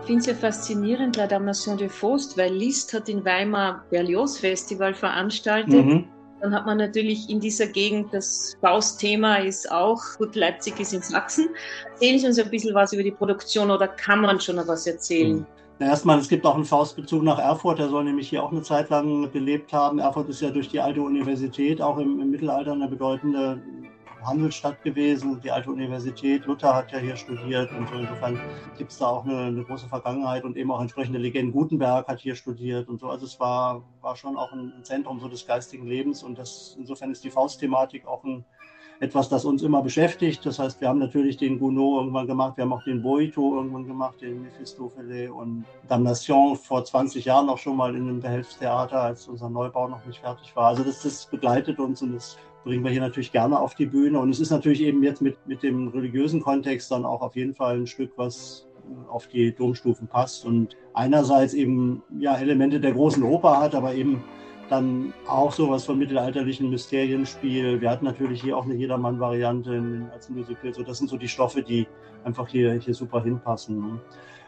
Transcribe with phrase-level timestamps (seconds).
[0.00, 4.38] Ich finde es ja faszinierend, La Damnation de Faust, weil Liszt hat in Weimar Berlioz
[4.38, 5.84] Festival veranstaltet.
[5.84, 6.08] Mhm.
[6.40, 11.02] Dann hat man natürlich in dieser Gegend das Faust-Thema ist auch, gut, Leipzig ist in
[11.02, 11.50] Sachsen.
[11.92, 14.86] Erzählen Sie uns ein bisschen was über die Produktion oder kann man schon noch was
[14.86, 15.46] erzählen?
[15.78, 18.62] Na, erstmal, es gibt auch einen Faustbezug nach Erfurt, der soll nämlich hier auch eine
[18.62, 19.98] Zeit lang gelebt haben.
[19.98, 23.62] Erfurt ist ja durch die alte Universität auch im, im Mittelalter eine bedeutende
[24.22, 26.46] Handelsstadt gewesen, die alte Universität.
[26.46, 27.94] Luther hat ja hier studiert und so.
[27.94, 28.40] Insofern
[28.76, 31.52] gibt es da auch eine, eine, große Vergangenheit und eben auch entsprechende Legenden.
[31.52, 33.08] Gutenberg hat hier studiert und so.
[33.08, 37.10] Also es war, war schon auch ein Zentrum so des geistigen Lebens und das, insofern
[37.10, 38.44] ist die Faustthematik auch ein,
[39.00, 40.44] etwas, das uns immer beschäftigt.
[40.44, 43.86] Das heißt, wir haben natürlich den Gounod irgendwann gemacht, wir haben auch den Boito irgendwann
[43.86, 49.26] gemacht, den Mephistophele und Damnation vor 20 Jahren auch schon mal in einem Behelfstheater, als
[49.26, 50.68] unser Neubau noch nicht fertig war.
[50.68, 54.18] Also das, das begleitet uns und das bringen wir hier natürlich gerne auf die Bühne.
[54.18, 57.54] Und es ist natürlich eben jetzt mit, mit dem religiösen Kontext dann auch auf jeden
[57.54, 58.66] Fall ein Stück, was
[59.08, 64.22] auf die Domstufen passt und einerseits eben ja Elemente der großen Oper hat, aber eben
[64.70, 67.80] dann auch sowas von mittelalterlichen Mysterienspiel.
[67.80, 70.72] Wir hatten natürlich hier auch eine Jedermann-Variante als Musical.
[70.72, 71.86] So, das sind so die Stoffe, die
[72.24, 73.80] einfach hier, hier super hinpassen.
[73.80, 74.00] Ne?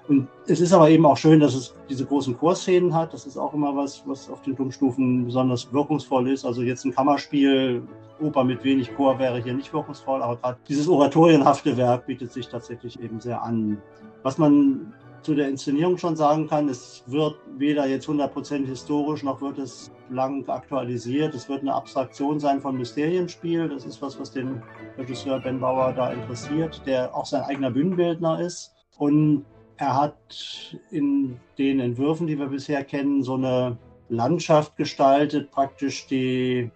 [0.09, 3.13] Und es ist aber eben auch schön, dass es diese großen Chorszenen hat.
[3.13, 6.45] Das ist auch immer was, was auf den Domstufen besonders wirkungsvoll ist.
[6.45, 7.83] Also jetzt ein Kammerspiel,
[8.21, 12.49] Oper mit wenig Chor wäre hier nicht wirkungsvoll, aber gerade dieses oratorienhafte Werk bietet sich
[12.49, 13.79] tatsächlich eben sehr an.
[14.23, 19.41] Was man zu der Inszenierung schon sagen kann, es wird weder jetzt 100% historisch, noch
[19.41, 21.35] wird es lang aktualisiert.
[21.35, 23.69] Es wird eine Abstraktion sein von Mysterienspiel.
[23.69, 24.63] Das ist was, was den
[24.99, 28.75] Regisseur Ben Bauer da interessiert, der auch sein eigener Bühnenbildner ist.
[28.99, 29.45] Und
[29.77, 33.79] er hat in den Entwürfen, die wir bisher kennen, so eine
[34.09, 36.71] Landschaft gestaltet, praktisch die,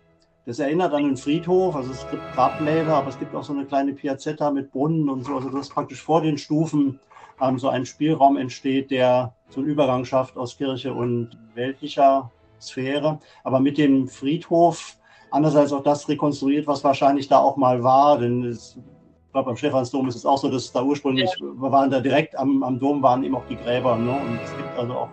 [0.47, 3.67] das erinnert an einen Friedhof, also es gibt Grabmäler, aber es gibt auch so eine
[3.67, 6.99] kleine Piazzetta mit Brunnen und so, also das praktisch vor den Stufen
[7.41, 13.19] ähm, so ein Spielraum entsteht, der so einen Übergang schafft aus Kirche und weltlicher Sphäre,
[13.45, 14.97] aber mit dem Friedhof
[15.31, 18.79] andererseits auch das rekonstruiert, was wahrscheinlich da auch mal war, denn es
[19.37, 22.63] glaube, beim Stephansdom ist es auch so, dass da ursprünglich, wir waren da direkt am,
[22.63, 23.97] am Dom, waren eben auch die Gräber.
[23.97, 24.11] Ne?
[24.11, 25.09] Und es gibt also auch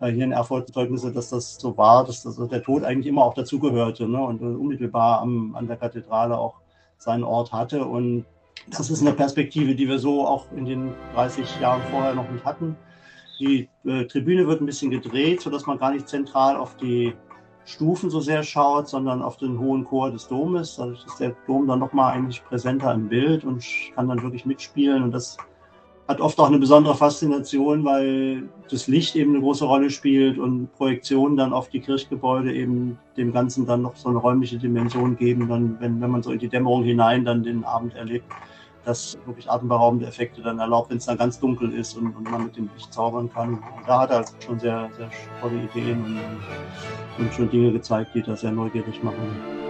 [0.00, 3.34] hier in Erfurt Zeugnisse, dass das so war, dass das, der Tod eigentlich immer auch
[3.34, 4.20] dazugehörte ne?
[4.20, 6.56] und unmittelbar am, an der Kathedrale auch
[6.98, 7.84] seinen Ort hatte.
[7.84, 8.26] Und
[8.68, 12.44] das ist eine Perspektive, die wir so auch in den 30 Jahren vorher noch nicht
[12.44, 12.76] hatten.
[13.40, 17.12] Die äh, Tribüne wird ein bisschen gedreht, sodass man gar nicht zentral auf die
[17.64, 20.76] Stufen so sehr schaut, sondern auf den hohen Chor des Domes.
[20.76, 23.64] Dadurch ist der Dom dann nochmal eigentlich präsenter im Bild und
[23.94, 25.02] kann dann wirklich mitspielen.
[25.02, 25.36] Und das
[26.08, 30.72] hat oft auch eine besondere Faszination, weil das Licht eben eine große Rolle spielt und
[30.72, 35.48] Projektionen dann auf die Kirchgebäude eben dem Ganzen dann noch so eine räumliche Dimension geben,
[35.48, 38.26] dann, wenn, wenn man so in die Dämmerung hinein dann den Abend erlebt
[38.84, 42.44] das wirklich atemberaubende Effekte dann erlaubt, wenn es dann ganz dunkel ist und, und, man
[42.44, 43.54] mit dem Licht zaubern kann.
[43.54, 45.10] Und da hat er schon sehr, sehr
[45.40, 49.61] tolle Ideen und, und schon Dinge gezeigt, die da sehr neugierig machen.